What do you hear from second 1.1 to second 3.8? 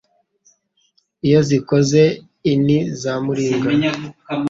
Iyo zikoze inti za Muringa